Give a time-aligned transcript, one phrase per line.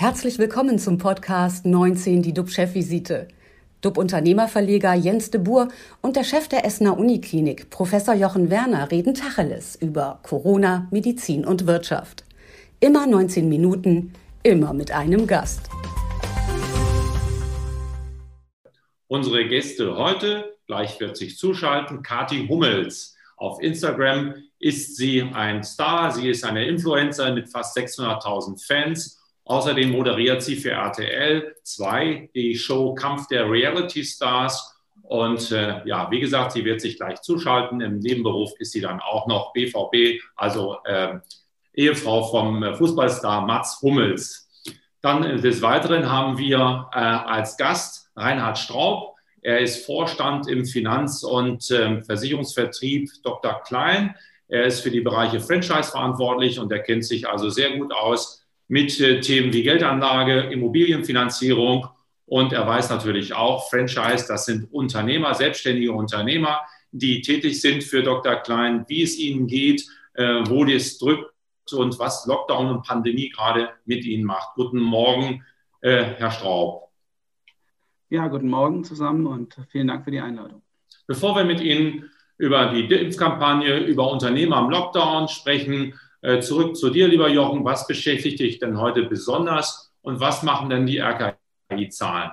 [0.00, 3.26] Herzlich willkommen zum Podcast 19, die DUB-Chefvisite.
[3.80, 5.66] DUB-Unternehmerverleger Jens de Boer
[6.02, 11.66] und der Chef der Essener Uniklinik, Professor Jochen Werner, reden Tacheles über Corona, Medizin und
[11.66, 12.22] Wirtschaft.
[12.78, 14.12] Immer 19 Minuten,
[14.44, 15.68] immer mit einem Gast.
[19.08, 23.16] Unsere Gäste heute, gleich wird sich zuschalten, Kati Hummels.
[23.36, 29.17] Auf Instagram ist sie ein Star, sie ist eine Influencer mit fast 600.000 Fans
[29.48, 34.76] Außerdem moderiert sie für RTL 2 die Show Kampf der Reality Stars.
[35.02, 37.80] Und äh, ja, wie gesagt, sie wird sich gleich zuschalten.
[37.80, 41.14] Im Nebenberuf ist sie dann auch noch BVB, also äh,
[41.72, 44.50] Ehefrau vom Fußballstar Mats Hummels.
[45.00, 49.14] Dann äh, des Weiteren haben wir äh, als Gast Reinhard Straub.
[49.40, 53.62] Er ist Vorstand im Finanz- und äh, Versicherungsvertrieb Dr.
[53.62, 54.14] Klein.
[54.46, 58.44] Er ist für die Bereiche Franchise verantwortlich und er kennt sich also sehr gut aus
[58.68, 61.88] mit äh, Themen wie Geldanlage, Immobilienfinanzierung
[62.28, 66.60] und er weiß natürlich auch, Franchise, das sind Unternehmer, selbstständige Unternehmer,
[66.92, 68.36] die tätig sind für Dr.
[68.36, 71.32] Klein, wie es ihnen geht, äh, wo das drückt
[71.72, 74.54] und was Lockdown und Pandemie gerade mit ihnen macht.
[74.56, 75.42] Guten Morgen,
[75.80, 76.88] äh, Herr Straub.
[78.10, 80.62] Ja, guten Morgen zusammen und vielen Dank für die Einladung.
[81.06, 85.94] Bevor wir mit Ihnen über die Impfkampagne, über Unternehmer am Lockdown sprechen,
[86.40, 87.64] zurück zu dir, lieber Jochen.
[87.64, 92.32] Was beschäftigt dich denn heute besonders und was machen denn die RKI-Zahlen?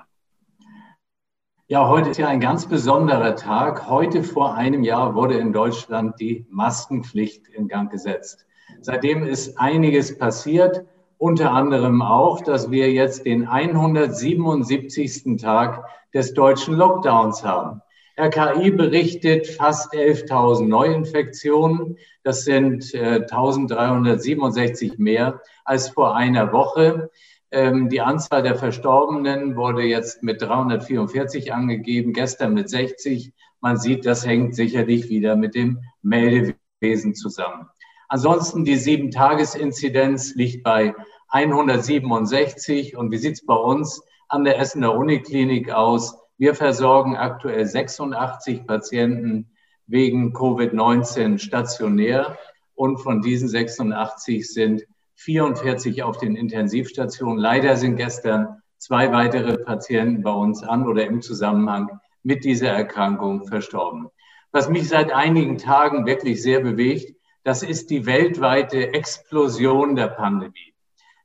[1.68, 3.90] Ja, heute ist ja ein ganz besonderer Tag.
[3.90, 8.46] Heute vor einem Jahr wurde in Deutschland die Maskenpflicht in Gang gesetzt.
[8.82, 10.86] Seitdem ist einiges passiert,
[11.18, 15.38] unter anderem auch, dass wir jetzt den 177.
[15.38, 17.82] Tag des deutschen Lockdowns haben.
[18.18, 21.98] RKI berichtet fast 11.000 Neuinfektionen.
[22.24, 27.10] Das sind äh, 1.367 mehr als vor einer Woche.
[27.52, 33.34] Ähm, die Anzahl der Verstorbenen wurde jetzt mit 344 angegeben, gestern mit 60.
[33.60, 37.68] Man sieht, das hängt sicherlich wieder mit dem Meldewesen zusammen.
[38.08, 40.96] Ansonsten die Sieben-Tages-Inzidenz liegt bei
[41.30, 42.96] 167.
[42.96, 46.18] Und wie sieht es bei uns an der Essener Uniklinik aus?
[46.38, 49.52] Wir versorgen aktuell 86 Patienten
[49.88, 52.38] wegen Covid-19 stationär
[52.74, 54.84] und von diesen 86 sind
[55.16, 57.38] 44 auf den Intensivstationen.
[57.38, 63.48] Leider sind gestern zwei weitere Patienten bei uns an oder im Zusammenhang mit dieser Erkrankung
[63.48, 64.10] verstorben.
[64.52, 70.74] Was mich seit einigen Tagen wirklich sehr bewegt, das ist die weltweite Explosion der Pandemie.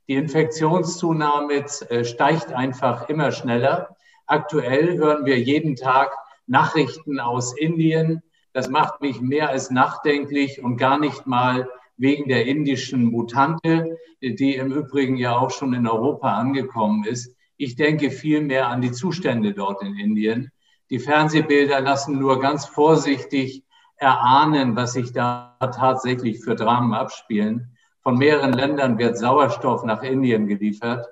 [0.07, 3.95] Die Infektionszunahme äh, steigt einfach immer schneller.
[4.31, 6.13] Aktuell hören wir jeden Tag
[6.47, 8.23] Nachrichten aus Indien.
[8.53, 14.55] Das macht mich mehr als nachdenklich und gar nicht mal wegen der indischen Mutante, die
[14.55, 17.35] im Übrigen ja auch schon in Europa angekommen ist.
[17.57, 20.49] Ich denke vielmehr an die Zustände dort in Indien.
[20.89, 23.65] Die Fernsehbilder lassen nur ganz vorsichtig
[23.97, 27.75] erahnen, was sich da tatsächlich für Dramen abspielen.
[28.01, 31.05] Von mehreren Ländern wird Sauerstoff nach Indien geliefert.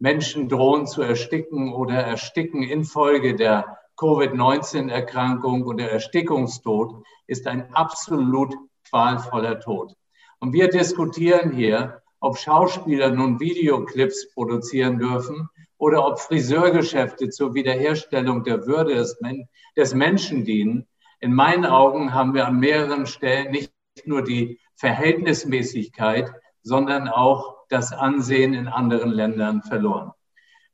[0.00, 8.54] Menschen drohen zu ersticken oder ersticken infolge der Covid-19-Erkrankung und der Erstickungstod ist ein absolut
[8.88, 9.94] qualvoller Tod.
[10.38, 18.42] Und wir diskutieren hier, ob Schauspieler nun Videoclips produzieren dürfen oder ob Friseurgeschäfte zur Wiederherstellung
[18.42, 20.88] der Würde des, Men des Menschen dienen.
[21.20, 23.72] In meinen Augen haben wir an mehreren Stellen nicht
[24.06, 26.32] nur die Verhältnismäßigkeit,
[26.62, 30.12] sondern auch das Ansehen in anderen Ländern verloren.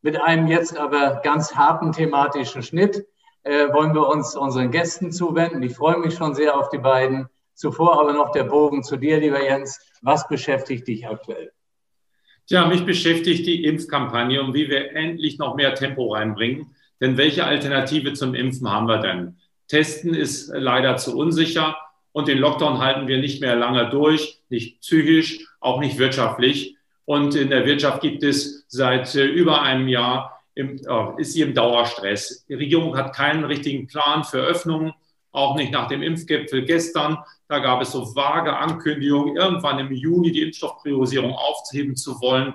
[0.02, 3.06] Mit einem jetzt aber ganz harten thematischen Schnitt
[3.44, 5.62] äh, wollen wir uns unseren Gästen zuwenden.
[5.62, 7.28] Ich freue mich schon sehr auf die beiden.
[7.54, 9.80] Zuvor aber noch der Bogen zu dir, lieber Jens.
[10.02, 11.52] Was beschäftigt dich aktuell?
[12.46, 16.74] Tja, mich beschäftigt die Impfkampagne und wie wir endlich noch mehr Tempo reinbringen.
[17.00, 19.36] Denn welche Alternative zum Impfen haben wir denn?
[19.68, 21.76] Testen ist leider zu unsicher
[22.12, 26.75] und den Lockdown halten wir nicht mehr lange durch, nicht psychisch, auch nicht wirtschaftlich.
[27.06, 31.42] Und in der Wirtschaft gibt es seit äh, über einem Jahr, im, äh, ist sie
[31.42, 32.44] im Dauerstress.
[32.48, 34.92] Die Regierung hat keinen richtigen Plan für Öffnungen,
[35.30, 37.18] auch nicht nach dem Impfgipfel gestern.
[37.48, 42.54] Da gab es so vage Ankündigungen, irgendwann im Juni die Impfstoffpriorisierung aufheben zu wollen,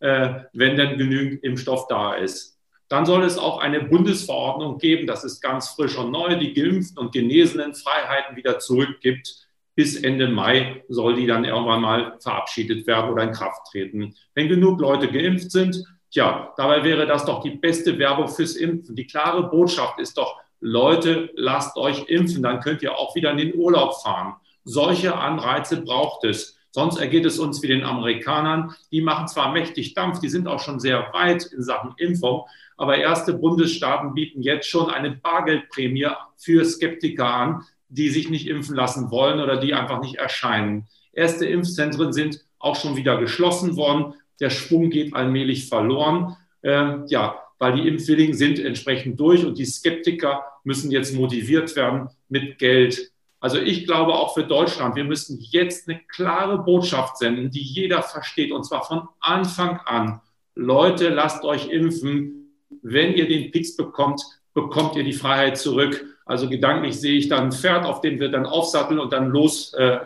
[0.00, 2.58] äh, wenn denn genügend Impfstoff da ist.
[2.88, 6.98] Dann soll es auch eine Bundesverordnung geben, das ist ganz frisch und neu, die Geimpften
[6.98, 9.46] und Genesenen Freiheiten wieder zurückgibt
[9.82, 14.14] bis Ende Mai soll die dann irgendwann mal verabschiedet werden oder in Kraft treten.
[14.32, 18.94] Wenn genug Leute geimpft sind, tja, dabei wäre das doch die beste Werbung fürs Impfen.
[18.94, 23.38] Die klare Botschaft ist doch, Leute, lasst euch impfen, dann könnt ihr auch wieder in
[23.38, 24.36] den Urlaub fahren.
[24.62, 26.56] Solche Anreize braucht es.
[26.70, 28.76] Sonst ergeht es uns wie den Amerikanern.
[28.92, 32.44] Die machen zwar mächtig Dampf, die sind auch schon sehr weit in Sachen Impfung,
[32.76, 36.06] aber erste Bundesstaaten bieten jetzt schon eine Bargeldprämie
[36.36, 40.86] für Skeptiker an, die sich nicht impfen lassen wollen oder die einfach nicht erscheinen.
[41.12, 44.14] Erste Impfzentren sind auch schon wieder geschlossen worden.
[44.40, 46.36] Der Schwung geht allmählich verloren.
[46.62, 52.08] Äh, ja, weil die Impfwilligen sind entsprechend durch und die Skeptiker müssen jetzt motiviert werden
[52.28, 53.12] mit Geld.
[53.40, 58.02] Also ich glaube auch für Deutschland, wir müssen jetzt eine klare Botschaft senden, die jeder
[58.02, 60.20] versteht und zwar von Anfang an.
[60.54, 62.52] Leute, lasst euch impfen.
[62.82, 64.22] Wenn ihr den Pix bekommt,
[64.54, 66.04] bekommt ihr die Freiheit zurück.
[66.24, 69.74] Also gedanklich sehe ich dann ein Pferd, auf dem wir dann aufsatteln und dann los
[69.74, 70.00] äh,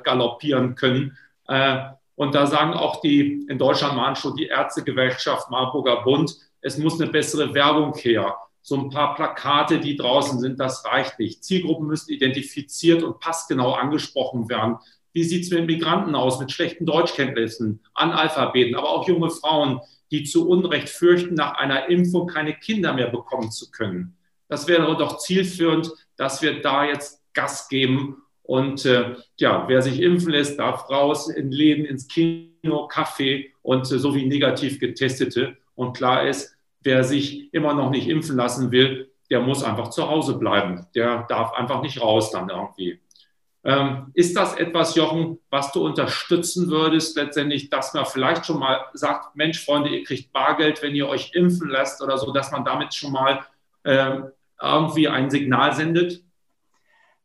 [0.74, 1.16] können.
[1.48, 1.78] Äh,
[2.14, 7.00] und da sagen auch die, in Deutschland waren schon die Ärztegewerkschaft Marburger Bund, es muss
[7.00, 8.36] eine bessere Werbung her.
[8.62, 11.44] So ein paar Plakate, die draußen sind, das reicht nicht.
[11.44, 14.78] Zielgruppen müssen identifiziert und passgenau angesprochen werden.
[15.12, 19.80] Wie sieht es mit Migranten aus, mit schlechten Deutschkenntnissen, Analphabeten, aber auch junge Frauen,
[20.10, 24.16] die zu Unrecht fürchten, nach einer Impfung keine Kinder mehr bekommen zu können.
[24.48, 28.22] Das wäre doch zielführend, dass wir da jetzt Gas geben.
[28.42, 33.90] Und äh, ja, wer sich impfen lässt, darf raus in Läden, ins Kino, Café und
[33.90, 35.56] äh, so wie negativ getestete.
[35.74, 40.08] Und klar ist, wer sich immer noch nicht impfen lassen will, der muss einfach zu
[40.08, 40.86] Hause bleiben.
[40.94, 43.00] Der darf einfach nicht raus dann irgendwie.
[43.64, 48.86] Ähm, ist das etwas, Jochen, was du unterstützen würdest, letztendlich, dass man vielleicht schon mal
[48.92, 52.64] sagt, Mensch, Freunde, ihr kriegt Bargeld, wenn ihr euch impfen lasst oder so, dass man
[52.64, 53.44] damit schon mal
[53.82, 54.20] äh,
[54.60, 56.24] irgendwie ein Signal sendet?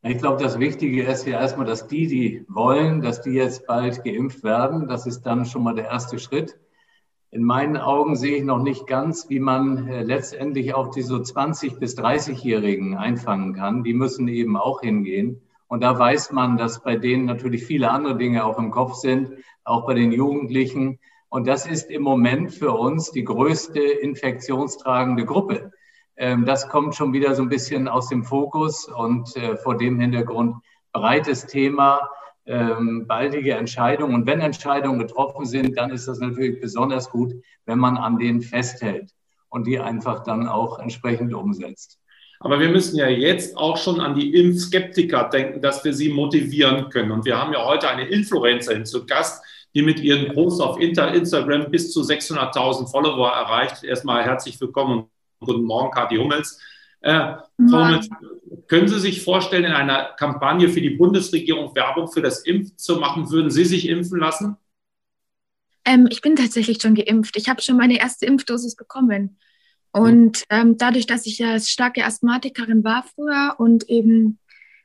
[0.04, 4.04] Ich glaube, das Wichtige ist ja erstmal, dass die, die wollen, dass die jetzt bald
[4.04, 4.88] geimpft werden.
[4.88, 6.60] Das ist dann schon mal der erste Schritt.
[7.30, 11.18] In meinen Augen sehe ich noch nicht ganz, wie man äh, letztendlich auch die so
[11.18, 13.84] 20- bis 30-Jährigen einfangen kann.
[13.84, 15.42] Die müssen eben auch hingehen.
[15.68, 19.31] Und da weiß man, dass bei denen natürlich viele andere Dinge auch im Kopf sind,
[19.63, 21.00] auch bei den Jugendlichen.
[21.30, 25.72] Und das ist im Moment für uns die größte infektionstragende Gruppe.
[26.22, 30.00] Ähm, das kommt schon wieder so ein bisschen aus dem Fokus und äh, vor dem
[30.00, 30.56] Hintergrund
[30.94, 32.00] breites Thema,
[32.46, 34.14] ähm, baldige Entscheidungen.
[34.14, 37.34] Und wenn Entscheidungen getroffen sind, dann ist das natürlich besonders gut,
[37.66, 39.10] wenn man an denen festhält
[39.50, 41.98] und die einfach dann auch entsprechend umsetzt.
[42.40, 46.90] Aber wir müssen ja jetzt auch schon an die Impfskeptiker denken, dass wir sie motivieren
[46.90, 47.12] können.
[47.12, 51.72] Und wir haben ja heute eine Influencerin zu Gast, die mit ihren Posts auf Instagram
[51.72, 53.84] bis zu 600.000 Follower erreicht.
[53.84, 55.10] Erstmal herzlich willkommen
[55.42, 56.60] Guten Morgen, Kathi Hummels.
[57.02, 57.34] Äh,
[57.70, 58.10] Frau Hummels,
[58.68, 62.98] können Sie sich vorstellen, in einer Kampagne für die Bundesregierung Werbung für das Impfen zu
[62.98, 63.32] machen?
[63.32, 64.58] Würden Sie sich impfen lassen?
[65.84, 67.36] Ähm, ich bin tatsächlich schon geimpft.
[67.38, 69.40] Ich habe schon meine erste Impfdosis bekommen.
[69.92, 74.40] Und ähm, dadurch, dass ich ja starke Asthmatikerin war früher und eben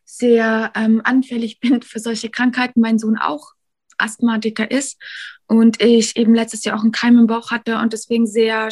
[0.05, 3.53] sehr ähm, anfällig bin für solche Krankheiten, mein Sohn auch
[3.99, 5.01] Asthmatiker ist
[5.47, 8.71] und ich eben letztes Jahr auch einen Keim im Bauch hatte und deswegen sehr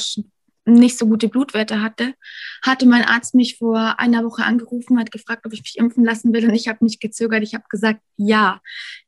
[0.67, 2.15] nicht so gute Blutwerte hatte,
[2.63, 6.33] hatte mein Arzt mich vor einer Woche angerufen, hat gefragt, ob ich mich impfen lassen
[6.33, 7.43] will und ich habe mich gezögert.
[7.43, 8.61] Ich habe gesagt, ja.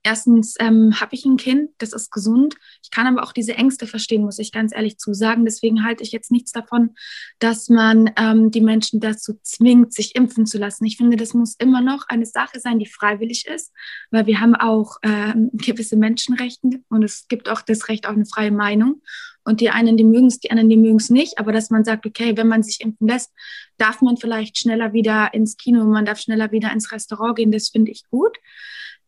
[0.03, 2.55] Erstens ähm, habe ich ein Kind, das ist gesund.
[2.82, 5.44] Ich kann aber auch diese Ängste verstehen, muss ich ganz ehrlich zusagen.
[5.44, 6.94] Deswegen halte ich jetzt nichts davon,
[7.38, 10.85] dass man ähm, die Menschen dazu zwingt, sich impfen zu lassen.
[10.85, 13.73] Ich finde, das muss immer noch eine Sache sein, die freiwillig ist,
[14.11, 18.26] weil wir haben auch ähm, gewisse Menschenrechte und es gibt auch das Recht auf eine
[18.26, 19.03] freie Meinung.
[19.46, 21.38] Und die einen, die mögen es, die anderen, die mögen es nicht.
[21.38, 23.32] Aber dass man sagt, okay, wenn man sich impfen lässt,
[23.79, 27.53] darf man vielleicht schneller wieder ins Kino, man darf schneller wieder ins Restaurant gehen.
[27.53, 28.36] Das finde ich gut.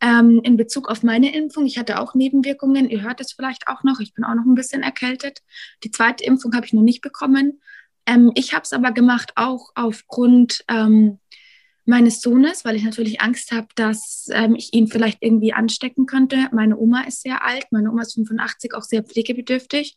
[0.01, 2.89] Ähm, in Bezug auf meine Impfung, ich hatte auch Nebenwirkungen.
[2.89, 3.99] Ihr hört es vielleicht auch noch.
[3.99, 5.41] Ich bin auch noch ein bisschen erkältet.
[5.83, 7.61] Die zweite Impfung habe ich noch nicht bekommen.
[8.07, 11.19] Ähm, ich habe es aber gemacht auch aufgrund ähm,
[11.89, 16.49] meines Sohnes, weil ich natürlich Angst habe, dass ähm, ich ihn vielleicht irgendwie anstecken könnte.
[16.53, 19.97] Meine Oma ist sehr alt, meine Oma ist 85, auch sehr pflegebedürftig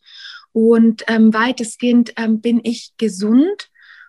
[0.52, 3.68] und ähm, weitestgehend ähm, bin ich gesund.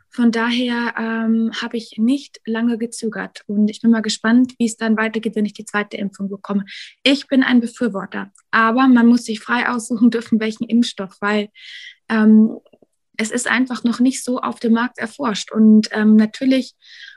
[0.09, 4.77] Von daher ähm, habe ich nicht lange gezögert und ich bin mal gespannt, wie es
[4.77, 6.63] dann weitergeht, wenn ich die zweite Impfung bekomme.
[7.03, 11.49] Ich bin ein Befürworter, aber man muss sich frei aussuchen dürfen, welchen Impfstoff, weil
[12.07, 12.59] ähm,
[13.17, 15.51] es ist einfach noch nicht so auf dem Markt erforscht.
[15.51, 16.75] Und ähm, natürlich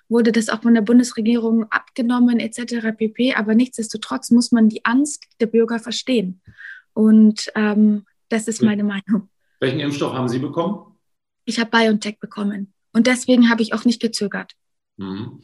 [0.09, 2.97] wurde das auch von der Bundesregierung abgenommen etc.
[2.97, 3.35] pp.
[3.35, 6.41] Aber nichtsdestotrotz muss man die Angst der Bürger verstehen.
[6.93, 9.29] Und ähm, das ist meine Meinung.
[9.61, 10.97] Welchen Impfstoff haben Sie bekommen?
[11.45, 12.73] Ich habe BioNTech bekommen.
[12.93, 14.53] Und deswegen habe ich auch nicht gezögert.
[14.97, 15.43] Mhm.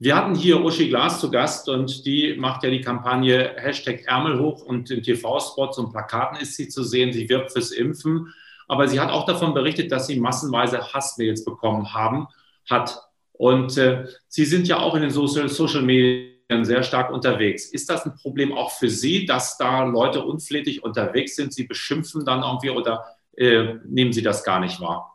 [0.00, 4.38] Wir hatten hier Uschi Glas zu Gast und die macht ja die Kampagne Hashtag Ärmel
[4.38, 7.12] hoch und in TV-Spots und Plakaten ist sie zu sehen.
[7.12, 8.32] Sie wirbt fürs Impfen.
[8.68, 12.28] Aber sie hat auch davon berichtet, dass sie massenweise Hassmails bekommen haben,
[12.68, 13.07] hat.
[13.38, 16.28] Und äh, Sie sind ja auch in den Social, Social Media
[16.62, 17.66] sehr stark unterwegs.
[17.66, 21.54] Ist das ein Problem auch für Sie, dass da Leute unflätig unterwegs sind?
[21.54, 23.04] Sie beschimpfen dann irgendwie oder
[23.36, 25.14] äh, nehmen Sie das gar nicht wahr?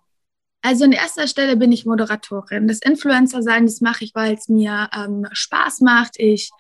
[0.65, 2.69] Also in erster Stelle bin ich Moderatorin.
[2.69, 6.17] Das Influencer-Sein, das mache ich, weil es mir ähm, Spaß macht.
[6.17, 6.51] Ich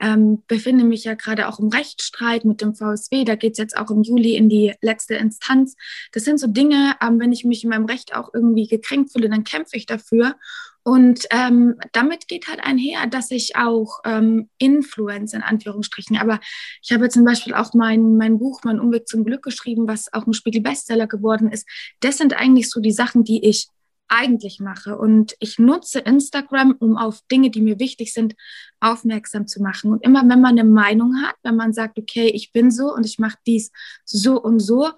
[0.00, 3.24] ähm, befinde mich ja gerade auch im Rechtsstreit mit dem VSW.
[3.24, 5.76] Da geht es jetzt auch im Juli in die letzte Instanz.
[6.12, 9.28] Das sind so Dinge, ähm, wenn ich mich in meinem Recht auch irgendwie gekränkt fühle,
[9.28, 10.36] dann kämpfe ich dafür.
[10.82, 16.40] Und ähm, damit geht halt einher, dass ich auch ähm, Influencer in Anführungsstrichen, aber
[16.82, 20.26] ich habe zum Beispiel auch mein, mein Buch, Mein Umweg zum Glück geschrieben, was auch
[20.26, 21.68] ein Spiegel-Bestseller geworden ist.
[22.00, 23.68] Das sind eigentlich so die Sachen, die ich
[24.10, 24.98] eigentlich mache.
[24.98, 28.34] Und ich nutze Instagram, um auf Dinge, die mir wichtig sind,
[28.80, 29.92] aufmerksam zu machen.
[29.92, 33.06] Und immer wenn man eine Meinung hat, wenn man sagt, okay, ich bin so und
[33.06, 33.70] ich mache dies
[34.04, 34.90] so und so,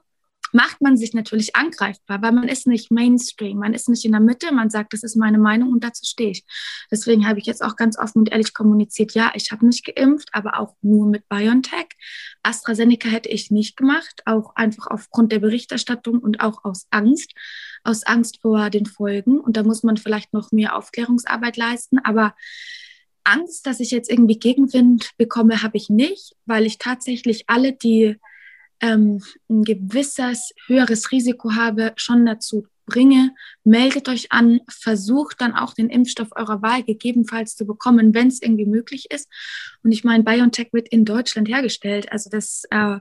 [0.53, 4.21] macht man sich natürlich angreifbar, weil man ist nicht Mainstream, man ist nicht in der
[4.21, 6.45] Mitte, man sagt, das ist meine Meinung und dazu stehe ich.
[6.91, 10.29] Deswegen habe ich jetzt auch ganz offen und ehrlich kommuniziert, ja, ich habe nicht geimpft,
[10.33, 11.89] aber auch nur mit BioNTech.
[12.43, 17.33] AstraZeneca hätte ich nicht gemacht, auch einfach aufgrund der Berichterstattung und auch aus Angst,
[17.85, 19.41] aus Angst vor den Folgen.
[19.41, 22.35] Und da muss man vielleicht noch mehr Aufklärungsarbeit leisten, aber
[23.25, 28.17] Angst, dass ich jetzt irgendwie Gegenwind bekomme, habe ich nicht, weil ich tatsächlich alle, die
[28.83, 33.35] ähm, ein gewisses höheres Risiko habe, schon dazu bringe,
[33.65, 38.43] meldet euch an, versucht dann auch den Impfstoff eurer Wahl gegebenenfalls zu bekommen, wenn es
[38.43, 39.29] irgendwie möglich ist.
[39.83, 42.11] Und ich meine, BioNTech wird in Deutschland hergestellt.
[42.11, 42.99] Also das äh,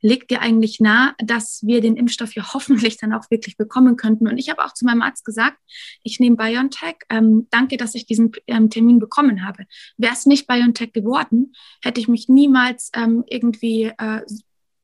[0.00, 4.28] legt dir eigentlich nahe, dass wir den Impfstoff hier hoffentlich dann auch wirklich bekommen könnten.
[4.28, 5.58] Und ich habe auch zu meinem Arzt gesagt,
[6.02, 6.96] ich nehme BioNTech.
[7.10, 9.66] Ähm, danke, dass ich diesen ähm, Termin bekommen habe.
[9.96, 11.52] Wäre es nicht BioNTech geworden,
[11.82, 14.22] hätte ich mich niemals ähm, irgendwie äh,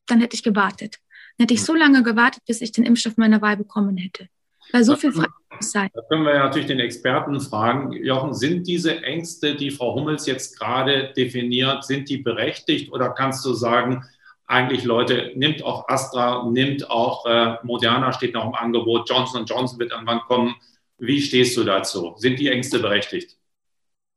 [0.07, 0.97] dann hätte ich gewartet.
[1.37, 4.27] Dann hätte ich so lange gewartet, bis ich den Impfstoff meiner Wahl bekommen hätte.
[4.71, 5.91] Weil so viel Freizeit.
[5.93, 7.93] Da können wir ja natürlich den Experten fragen.
[7.93, 13.45] Jochen, sind diese Ängste, die Frau Hummels jetzt gerade definiert, sind die berechtigt oder kannst
[13.45, 14.03] du sagen,
[14.45, 19.77] eigentlich Leute, nimmt auch Astra, nimmt auch äh, Moderna steht noch im Angebot, Johnson Johnson
[19.79, 20.55] wird irgendwann kommen.
[20.97, 22.15] Wie stehst du dazu?
[22.17, 23.37] Sind die Ängste berechtigt?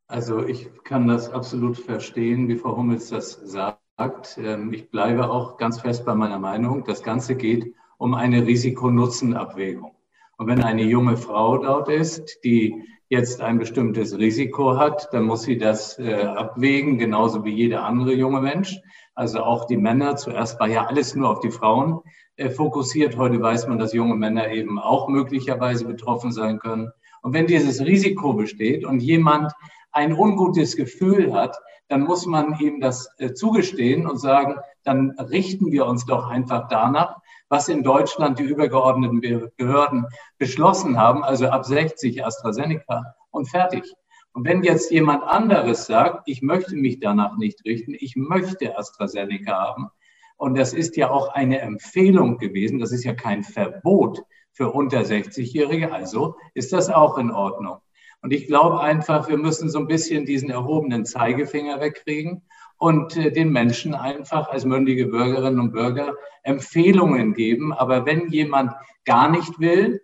[0.07, 3.81] Also ich kann das absolut verstehen, wie Frau Hummels das sagt.
[4.39, 6.85] Ähm, ich bleibe auch ganz fest bei meiner Meinung.
[6.85, 9.95] Das Ganze geht um eine Risiko-Nutzen-Abwägung.
[10.39, 15.43] Und wenn eine junge Frau dort ist, die jetzt ein bestimmtes Risiko hat, dann muss
[15.43, 18.79] sie das äh, abwägen, genauso wie jeder andere junge Mensch.
[19.15, 20.17] Also auch die Männer.
[20.17, 22.01] Zuerst war ja alles nur auf die Frauen
[22.37, 23.19] äh, fokussiert.
[23.19, 26.91] Heute weiß man, dass junge Männer eben auch möglicherweise betroffen sein können.
[27.21, 29.53] Und wenn dieses Risiko besteht und jemand
[29.93, 31.57] ein ungutes Gefühl hat,
[31.89, 36.69] dann muss man ihm das äh, zugestehen und sagen, dann richten wir uns doch einfach
[36.69, 37.17] danach,
[37.49, 39.21] was in Deutschland die übergeordneten
[39.57, 40.07] Behörden
[40.39, 43.85] beschlossen haben, also ab 60 AstraZeneca und fertig.
[44.33, 49.53] Und wenn jetzt jemand anderes sagt, ich möchte mich danach nicht richten, ich möchte AstraZeneca
[49.53, 49.91] haben,
[50.37, 55.01] und das ist ja auch eine Empfehlung gewesen, das ist ja kein Verbot für unter
[55.01, 57.79] 60-Jährige, also ist das auch in Ordnung.
[58.23, 62.43] Und ich glaube einfach, wir müssen so ein bisschen diesen erhobenen Zeigefinger wegkriegen
[62.77, 67.73] und äh, den Menschen einfach als mündige Bürgerinnen und Bürger Empfehlungen geben.
[67.73, 68.73] Aber wenn jemand
[69.05, 70.01] gar nicht will,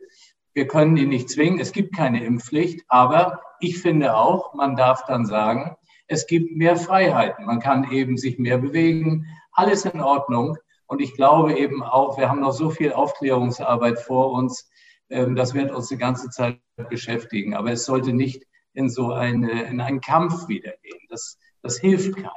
[0.54, 5.04] wir können ihn nicht zwingen, es gibt keine Impfpflicht, aber ich finde auch, man darf
[5.06, 5.76] dann sagen,
[6.08, 7.46] es gibt mehr Freiheiten.
[7.46, 10.56] Man kann eben sich mehr bewegen, alles in Ordnung.
[10.86, 14.70] Und ich glaube eben auch, wir haben noch so viel Aufklärungsarbeit vor uns,
[15.08, 16.60] das wird uns die ganze Zeit
[16.90, 17.54] beschäftigen.
[17.54, 21.00] Aber es sollte nicht in so eine, in einen Kampf wiedergehen.
[21.08, 22.30] Das, das hilft keinem.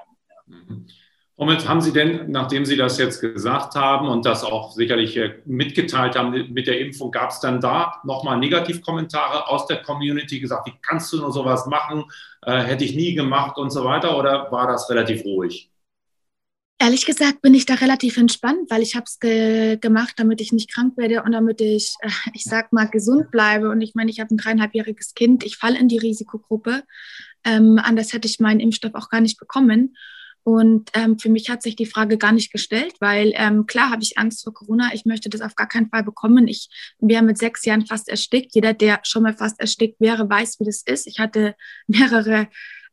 [0.46, 0.88] Mhm.
[1.40, 5.36] Womit haben Sie denn, nachdem Sie das jetzt gesagt haben und das auch sicherlich äh,
[5.46, 10.68] mitgeteilt haben mit der Impfung, gab es dann da nochmal Negativkommentare aus der Community gesagt,
[10.68, 12.04] wie kannst du nur sowas machen,
[12.42, 15.69] äh, hätte ich nie gemacht und so weiter oder war das relativ ruhig?
[16.82, 20.54] Ehrlich gesagt bin ich da relativ entspannt, weil ich habe es ge gemacht, damit ich
[20.54, 23.70] nicht krank werde und damit ich, äh, ich sag mal, gesund bleibe.
[23.70, 26.84] Und ich meine, ich habe ein dreieinhalbjähriges Kind, ich falle in die Risikogruppe.
[27.44, 29.94] Ähm, anders hätte ich meinen Impfstoff auch gar nicht bekommen.
[30.44, 34.02] Und ähm, für mich hat sich die Frage gar nicht gestellt, weil ähm, klar habe
[34.02, 34.92] ich Angst vor Corona.
[34.94, 36.48] Ich möchte das auf gar keinen Fall bekommen.
[36.48, 36.70] Ich
[37.00, 38.56] wäre mit sechs Jahren fast erstickt.
[38.56, 41.08] Jeder, der schon mal fast erstickt wäre, weiß, wie das ist.
[41.08, 41.56] Ich hatte
[41.88, 42.48] mehrere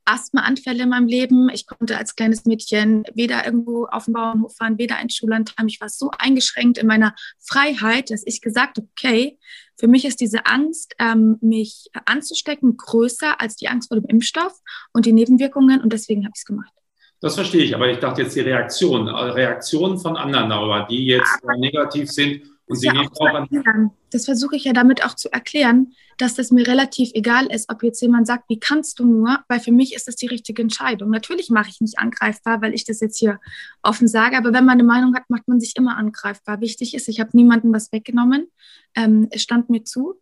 [0.07, 1.49] Asthmaanfälle in meinem Leben.
[1.51, 5.69] Ich konnte als kleines Mädchen weder irgendwo auf den Bauernhof fahren, weder ein Schulland haben.
[5.69, 9.39] Ich war so eingeschränkt in meiner Freiheit, dass ich gesagt habe, okay,
[9.79, 14.55] für mich ist diese Angst, ähm, mich anzustecken, größer als die Angst vor dem Impfstoff
[14.93, 16.73] und die Nebenwirkungen und deswegen habe ich es gemacht.
[17.21, 21.07] Das verstehe ich, aber ich dachte jetzt die Reaktion, äh, Reaktionen von anderen darüber, die
[21.07, 21.57] jetzt ja.
[21.57, 23.91] negativ sind Und Sie ja auch an.
[24.11, 27.83] Das versuche ich ja damit auch zu erklären, dass das mir relativ egal ist, ob
[27.83, 31.11] jetzt jemand sagt, wie kannst du nur, weil für mich ist das die richtige Entscheidung.
[31.11, 33.39] Natürlich mache ich mich angreifbar, weil ich das jetzt hier
[33.83, 36.61] offen sage, aber wenn man eine Meinung hat, macht man sich immer angreifbar.
[36.61, 38.49] Wichtig ist, ich habe niemandem was weggenommen.
[38.95, 40.21] Ähm, es stand mir zu.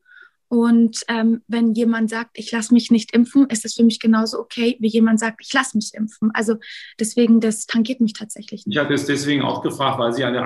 [0.49, 4.39] Und ähm, wenn jemand sagt, ich lasse mich nicht impfen, ist es für mich genauso
[4.39, 6.31] okay, wie jemand sagt, ich lasse mich impfen.
[6.35, 6.57] Also
[7.01, 8.77] deswegen, das tangiert mich tatsächlich nicht.
[8.77, 10.45] Ich habe es deswegen auch gefragt, weil Sie an der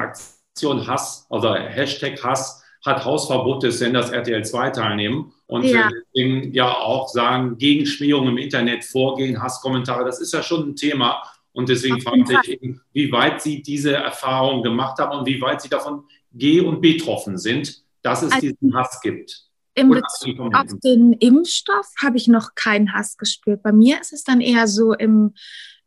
[0.58, 5.88] Aktion Hass oder Hashtag Hass hat Hausverbot des Senders RTL 2 teilnehmen und ja.
[5.88, 10.76] deswegen ja auch sagen, gegen Schmierung im Internet vorgehen, Hasskommentare, das ist ja schon ein
[10.76, 11.22] Thema.
[11.52, 15.60] Und deswegen frage ich eben, wie weit Sie diese Erfahrung gemacht haben und wie weit
[15.60, 19.44] Sie davon geh- und betroffen sind, dass es also, diesen Hass gibt.
[19.74, 23.62] Im Bezug auf den Impfstoff habe ich noch keinen Hass gespürt.
[23.62, 25.34] Bei mir ist es dann eher so im,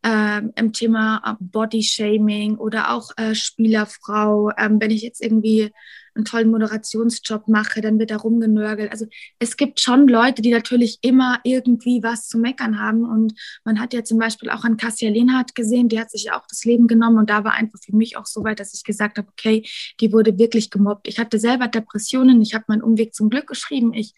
[0.02, 4.50] äh, im Thema Body Shaming oder auch äh, Spielerfrau.
[4.56, 5.70] Ähm, wenn ich jetzt irgendwie
[6.14, 8.90] einen tollen Moderationsjob mache, dann wird da rumgenörgelt.
[8.90, 9.06] Also
[9.38, 13.04] es gibt schon Leute, die natürlich immer irgendwie was zu meckern haben.
[13.04, 16.46] Und man hat ja zum Beispiel auch an Cassia Lehnhardt gesehen, die hat sich auch
[16.48, 17.18] das Leben genommen.
[17.18, 19.66] Und da war einfach für mich auch so weit, dass ich gesagt habe, okay,
[20.00, 21.08] die wurde wirklich gemobbt.
[21.08, 23.94] Ich hatte selber Depressionen, ich habe meinen Umweg zum Glück geschrieben.
[23.94, 24.14] Ich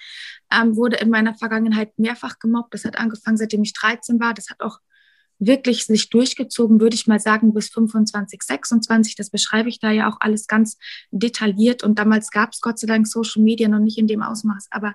[0.52, 2.74] ähm, wurde in meiner Vergangenheit mehrfach gemobbt.
[2.74, 4.34] Das hat angefangen, seitdem ich 13 war.
[4.34, 4.80] Das hat auch
[5.46, 9.16] wirklich sich durchgezogen, würde ich mal sagen, bis 25, 26.
[9.16, 10.78] Das beschreibe ich da ja auch alles ganz
[11.10, 11.82] detailliert.
[11.82, 14.68] Und damals gab es Gott sei Dank Social Media noch nicht in dem Ausmaß.
[14.70, 14.94] Aber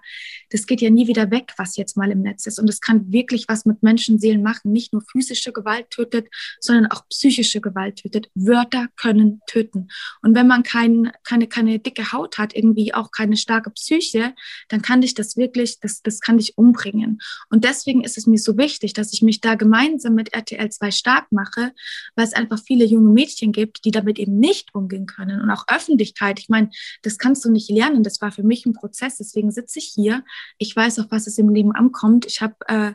[0.50, 2.60] das geht ja nie wieder weg, was jetzt mal im Netz ist.
[2.60, 4.72] Und es kann wirklich was mit Menschenseelen machen.
[4.72, 6.27] Nicht nur physische Gewalt tötet,
[6.60, 8.29] sondern auch psychische Gewalt tötet.
[8.36, 9.89] Wörter können töten.
[10.22, 14.34] Und wenn man kein, keine, keine dicke Haut hat, irgendwie auch keine starke Psyche,
[14.68, 17.20] dann kann dich das wirklich, das, das kann dich umbringen.
[17.50, 20.91] Und deswegen ist es mir so wichtig, dass ich mich da gemeinsam mit RTL 2
[20.91, 21.74] stark mache,
[22.15, 25.41] weil es einfach viele junge Mädchen gibt, die damit eben nicht umgehen können.
[25.41, 26.69] Und auch Öffentlichkeit, ich meine,
[27.03, 28.03] das kannst du nicht lernen.
[28.03, 29.17] Das war für mich ein Prozess.
[29.17, 30.24] Deswegen sitze ich hier.
[30.58, 32.25] Ich weiß, auf was es im Leben ankommt.
[32.25, 32.93] Ich habe äh,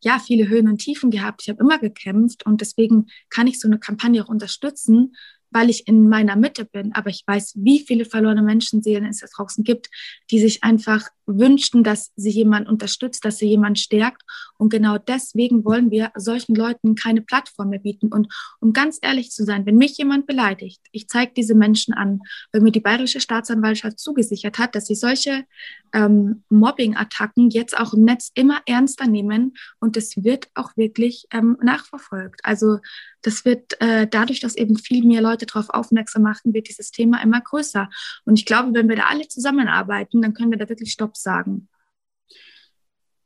[0.00, 1.42] ja viele Höhen und Tiefen gehabt.
[1.42, 5.16] Ich habe immer gekämpft und deswegen kann ich so eine Kampagne auch unterstützen,
[5.50, 6.92] weil ich in meiner Mitte bin.
[6.94, 9.88] Aber ich weiß, wie viele verlorene Menschenseelen es da draußen gibt,
[10.30, 14.22] die sich einfach wünschten, dass sie jemand unterstützt, dass sie jemand stärkt.
[14.58, 18.08] Und genau deswegen wollen wir solchen Leuten keine Plattform mehr bieten.
[18.08, 22.20] Und um ganz ehrlich zu sein, wenn mich jemand beleidigt, ich zeige diese Menschen an,
[22.52, 25.44] weil mir die bayerische Staatsanwaltschaft zugesichert hat, dass sie solche
[25.92, 31.56] ähm, Mobbing-Attacken jetzt auch im Netz immer ernster nehmen und es wird auch wirklich ähm,
[31.62, 32.40] nachverfolgt.
[32.42, 32.78] Also
[33.22, 37.22] das wird äh, dadurch, dass eben viel mehr Leute darauf aufmerksam machen, wird dieses Thema
[37.22, 37.88] immer größer.
[38.24, 41.68] Und ich glaube, wenn wir da alle zusammenarbeiten, dann können wir da wirklich Stopp sagen.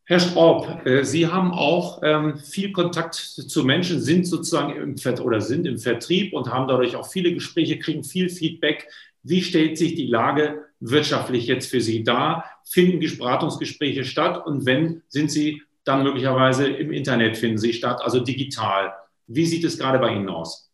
[0.04, 5.20] Herr Straub, äh, Sie haben auch ähm, viel Kontakt zu Menschen, sind sozusagen im Vert
[5.20, 8.88] oder sind im Vertrieb und haben dadurch auch viele Gespräche, kriegen viel Feedback.
[9.22, 12.44] Wie stellt sich die Lage wirtschaftlich jetzt für Sie dar?
[12.64, 14.46] Finden Beratungsgespräche statt?
[14.46, 18.94] Und wenn, sind sie dann möglicherweise im Internet finden sie statt, also digital?
[19.26, 20.70] Wie sieht es gerade bei Ihnen aus?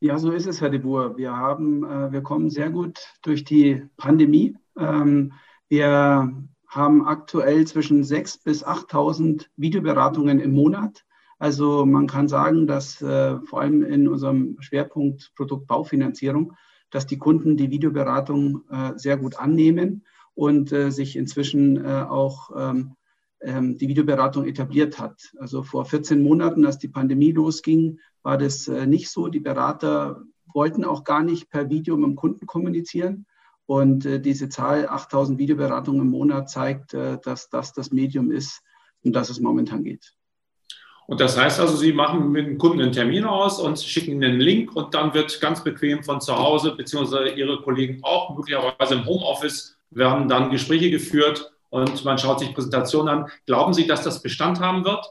[0.00, 1.16] Ja, so ist es, Herr de Boer.
[1.16, 4.56] Wir haben, äh, wir kommen sehr gut durch die Pandemie.
[4.76, 5.32] Ähm,
[5.74, 6.32] wir
[6.68, 11.04] haben aktuell zwischen 6.000 bis 8.000 Videoberatungen im Monat.
[11.40, 16.52] Also man kann sagen, dass äh, vor allem in unserem Schwerpunkt Produkt Baufinanzierung,
[16.90, 22.52] dass die Kunden die Videoberatung äh, sehr gut annehmen und äh, sich inzwischen äh, auch
[22.56, 22.94] ähm,
[23.40, 25.34] ähm, die Videoberatung etabliert hat.
[25.38, 29.26] Also vor 14 Monaten, als die Pandemie losging, war das äh, nicht so.
[29.26, 33.26] Die Berater wollten auch gar nicht per Video mit dem Kunden kommunizieren.
[33.66, 38.62] Und äh, diese Zahl 8000 Videoberatungen im Monat zeigt, äh, dass das das Medium ist,
[39.02, 40.14] um das es momentan geht.
[41.06, 44.40] Und das heißt also, Sie machen mit dem Kunden einen Termin aus und schicken einen
[44.40, 49.04] Link und dann wird ganz bequem von zu Hause, beziehungsweise Ihre Kollegen auch möglicherweise im
[49.04, 53.30] Homeoffice, werden dann Gespräche geführt und man schaut sich Präsentationen an.
[53.46, 55.04] Glauben Sie, dass das Bestand haben wird?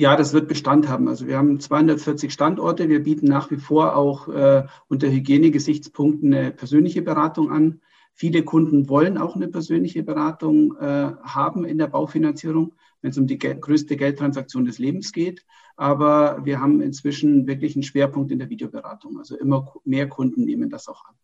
[0.00, 1.08] Ja, das wird Bestand haben.
[1.08, 2.88] Also wir haben 240 Standorte.
[2.88, 7.82] Wir bieten nach wie vor auch äh, unter Hygienegesichtspunkten eine persönliche Beratung an.
[8.14, 13.26] Viele Kunden wollen auch eine persönliche Beratung äh, haben in der Baufinanzierung, wenn es um
[13.26, 15.44] die gel größte Geldtransaktion des Lebens geht.
[15.76, 19.18] Aber wir haben inzwischen wirklich einen Schwerpunkt in der Videoberatung.
[19.18, 21.14] Also immer mehr Kunden nehmen das auch an.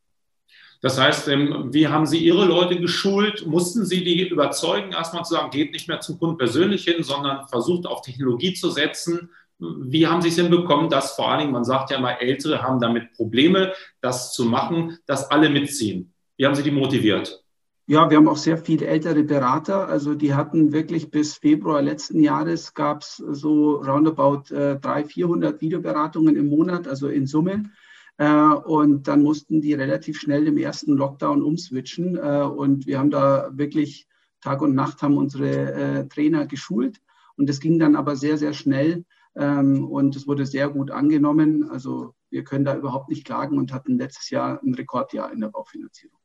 [0.83, 3.47] Das heißt, ähm, wie haben Sie Ihre Leute geschult?
[3.47, 7.49] Mussten Sie die überzeugen, erstmal zu sagen, geht nicht mehr zum Kunden persönlich hin, sondern
[7.49, 9.31] versucht auf Technologie zu setzen?
[9.59, 12.79] Wie haben Sie es hinbekommen, dass vor allen Dingen, man sagt ja mal, Ältere haben
[12.79, 16.13] damit Probleme, das zu machen, dass alle mitziehen?
[16.37, 17.43] Wie haben Sie die motiviert?
[17.89, 19.87] Ja, wir haben auch sehr viele ältere Berater.
[19.89, 25.61] Also die hatten wirklich bis Februar letzten Jahres gab es so roundabout äh, 300, 400
[25.61, 27.71] Videoberatungen im Monat, also in Summe.
[28.19, 32.17] Äh, und dann mussten die relativ schnell im ersten Lockdown umswitchen.
[32.17, 34.07] Äh, und wir haben da wirklich
[34.41, 37.01] Tag und Nacht haben unsere äh, Trainer geschult.
[37.37, 39.05] Und es ging dann aber sehr, sehr schnell.
[39.35, 41.69] Ähm, und es wurde sehr gut angenommen.
[41.69, 45.49] Also wir können da überhaupt nicht klagen und hatten letztes Jahr ein Rekordjahr in der
[45.49, 46.19] Baufinanzierung.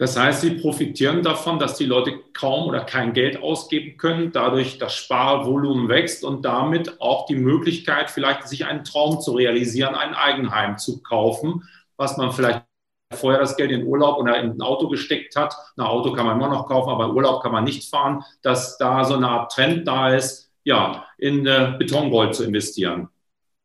[0.00, 4.78] Das heißt, sie profitieren davon, dass die Leute kaum oder kein Geld ausgeben können, dadurch
[4.78, 10.14] das Sparvolumen wächst und damit auch die Möglichkeit, vielleicht sich einen Traum zu realisieren, ein
[10.14, 11.64] Eigenheim zu kaufen,
[11.98, 12.64] was man vielleicht
[13.12, 15.54] vorher das Geld in Urlaub oder in ein Auto gesteckt hat.
[15.76, 19.04] Ein Auto kann man immer noch kaufen, aber Urlaub kann man nicht fahren, dass da
[19.04, 23.10] so eine Art Trend da ist, ja, in äh, Betongold zu investieren.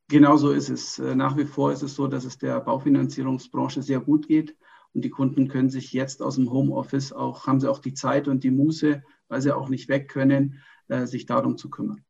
[0.10, 1.00] Genau so ist es.
[1.00, 4.54] Äh, nach wie vor ist es so, dass es der Baufinanzierungsbranche sehr gut geht.
[4.96, 8.30] Und die Kunden können sich jetzt aus dem Homeoffice auch, haben sie auch die Zeit
[8.30, 12.04] und die Muße, weil sie auch nicht weg können, äh, sich darum zu kümmern.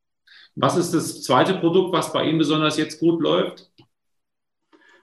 [0.54, 3.70] Was ist das zweite Produkt, was bei Ihnen besonders jetzt gut läuft?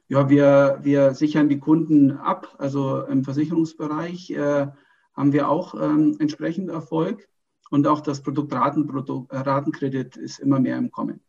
[0.07, 2.55] Ja, wir, wir sichern die Kunden ab.
[2.57, 4.67] Also im Versicherungsbereich äh,
[5.13, 7.27] haben wir auch ähm, entsprechend Erfolg.
[7.69, 11.21] Und auch das Produkt Ratenprodukt, äh, Ratenkredit ist immer mehr im Kommen.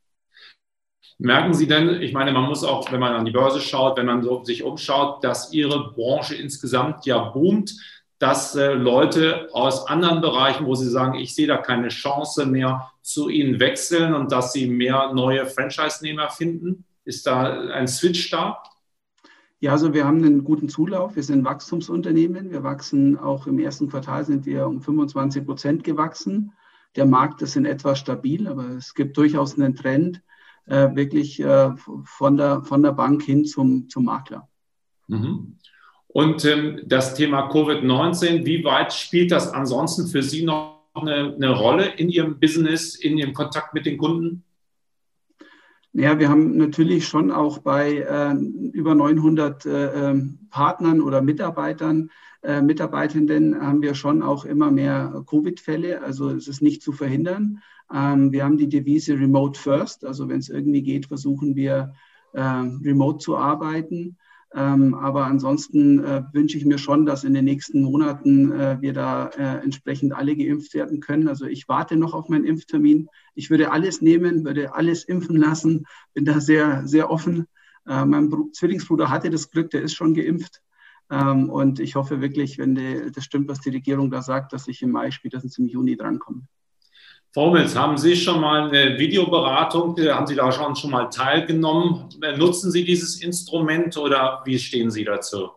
[1.18, 4.06] Merken Sie denn, ich meine, man muss auch, wenn man an die Börse schaut, wenn
[4.06, 7.74] man so sich umschaut, dass Ihre Branche insgesamt ja boomt,
[8.18, 12.90] dass äh, Leute aus anderen Bereichen, wo sie sagen, ich sehe da keine Chance mehr,
[13.02, 16.84] zu Ihnen wechseln und dass Sie mehr neue Franchise-Nehmer finden?
[17.04, 18.62] Ist da ein Switch da?
[19.60, 21.16] Ja, also wir haben einen guten Zulauf.
[21.16, 22.50] Wir sind Wachstumsunternehmen.
[22.50, 26.52] Wir wachsen auch im ersten Quartal sind wir um 25 Prozent gewachsen.
[26.96, 30.22] Der Markt ist in etwa stabil, aber es gibt durchaus einen Trend,
[30.66, 31.70] äh, wirklich äh,
[32.04, 34.48] von, der, von der Bank hin zum, zum Makler.
[35.08, 35.56] Mhm.
[36.08, 41.50] Und ähm, das Thema Covid-19, wie weit spielt das ansonsten für Sie noch eine, eine
[41.50, 44.44] Rolle in Ihrem Business, in Ihrem Kontakt mit den Kunden?
[45.92, 48.34] Ja, wir haben natürlich schon auch bei äh,
[48.72, 52.10] über 900 äh, ähm, Partnern oder Mitarbeitern,
[52.44, 56.02] äh, Mitarbeitenden haben wir schon auch immer mehr Covid-Fälle.
[56.02, 57.62] Also es ist nicht zu verhindern.
[57.92, 60.04] Ähm, wir haben die Devise Remote First.
[60.04, 61.92] Also wenn es irgendwie geht, versuchen wir
[62.32, 64.16] äh, remote zu arbeiten.
[64.56, 68.92] Ähm, aber ansonsten äh, wünsche ich mir schon, dass in den nächsten Monaten äh, wir
[68.92, 71.26] da äh, entsprechend alle geimpft werden können.
[71.26, 73.08] Also ich warte noch auf meinen Impftermin.
[73.34, 77.46] Ich würde alles nehmen, würde alles impfen lassen, bin da sehr, sehr offen.
[77.86, 80.62] Mein Br Zwillingsbruder hatte das Glück, der ist schon geimpft.
[81.10, 84.68] Ähm, und ich hoffe wirklich, wenn die, das stimmt, was die Regierung da sagt, dass
[84.68, 86.46] ich im Mai spätestens im Juni drankomme.
[87.34, 92.08] Frau Hummels, haben Sie schon mal eine Videoberatung, haben Sie da schon, schon mal teilgenommen?
[92.36, 95.48] Nutzen Sie dieses Instrument oder wie stehen Sie dazu?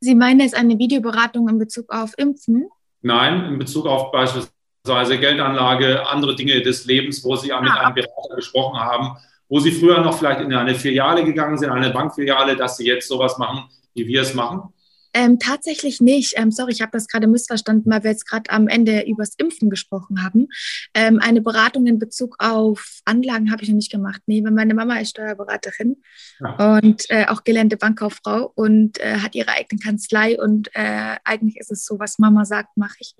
[0.00, 2.68] Sie meinen jetzt eine Videoberatung in Bezug auf Impfen?
[3.00, 7.86] Nein, in Bezug auf beispielsweise Geldanlage, andere Dinge des Lebens, wo Sie ja mit ah,
[7.86, 9.16] einem Berater gesprochen haben,
[9.48, 13.08] wo Sie früher noch vielleicht in eine Filiale gegangen sind, eine Bankfiliale, dass Sie jetzt
[13.08, 14.73] sowas machen, wie wir es machen?
[15.14, 16.34] Ähm, tatsächlich nicht.
[16.36, 19.70] Ähm, sorry, ich habe das gerade missverstanden, weil wir jetzt gerade am Ende übers Impfen
[19.70, 20.48] gesprochen haben.
[20.92, 24.22] Ähm, eine Beratung in Bezug auf Anlagen habe ich noch nicht gemacht.
[24.26, 25.96] Nee, weil meine Mama ist Steuerberaterin
[26.40, 26.78] ja.
[26.78, 31.70] und äh, auch gelernte Bankkauffrau und äh, hat ihre eigene Kanzlei und äh, eigentlich ist
[31.70, 33.14] es so, was Mama sagt, mache ich.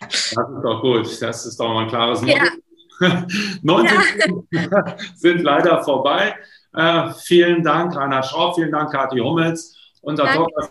[0.00, 1.22] das ist doch gut.
[1.22, 2.36] Das ist doch mal ein klares Motto.
[2.36, 3.26] Ja.
[3.62, 4.96] 19 ja.
[5.14, 6.34] sind leider vorbei.
[6.74, 9.77] Äh, vielen Dank, Reinhard Schraub, vielen Dank, Kathi Hummels.
[10.08, 10.70] Unser Dr.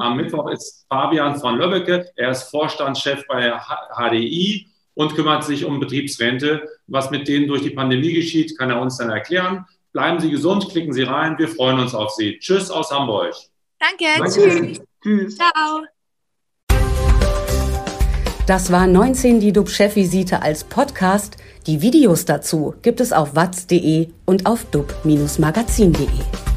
[0.00, 2.10] Am Mittwoch ist Fabian von Löbbecke.
[2.16, 3.52] Er ist Vorstandschef bei
[3.94, 6.66] HDI und kümmert sich um Betriebsrente.
[6.86, 9.66] Was mit denen durch die Pandemie geschieht, kann er uns dann erklären.
[9.92, 11.36] Bleiben Sie gesund, klicken Sie rein.
[11.36, 12.38] Wir freuen uns auf Sie.
[12.38, 13.34] Tschüss aus Hamburg.
[13.78, 14.06] Danke.
[14.16, 14.30] Danke.
[14.30, 14.80] Tschüss.
[15.02, 15.36] Tschüss.
[15.36, 15.82] Ciao.
[18.46, 21.36] Das war 19 die DUB-Chefvisite als Podcast.
[21.66, 26.55] Die Videos dazu gibt es auf watz.de und auf dub-magazin.de.